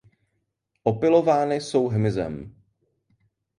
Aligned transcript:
Opylovány 0.83 1.55
jsou 1.59 1.87
hmyzem. 1.89 2.55